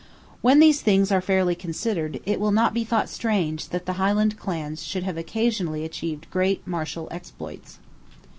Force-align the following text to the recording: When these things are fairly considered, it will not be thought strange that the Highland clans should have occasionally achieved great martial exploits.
When 0.41 0.59
these 0.59 0.81
things 0.81 1.11
are 1.11 1.21
fairly 1.21 1.53
considered, 1.53 2.21
it 2.25 2.39
will 2.39 2.51
not 2.51 2.73
be 2.73 2.83
thought 2.83 3.07
strange 3.07 3.69
that 3.69 3.85
the 3.85 3.93
Highland 4.01 4.35
clans 4.35 4.81
should 4.81 5.03
have 5.03 5.15
occasionally 5.15 5.85
achieved 5.85 6.27
great 6.31 6.65
martial 6.65 7.07
exploits. 7.11 7.77